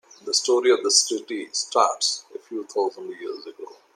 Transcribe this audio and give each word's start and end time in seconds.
The 0.25 0.33
story 0.33 0.71
of 0.71 0.81
the 0.81 0.89
city 0.89 1.47
starts 1.51 2.23
a 2.33 2.39
few 2.39 2.63
thousand 2.63 3.11
years 3.21 3.45
ago. 3.45 3.77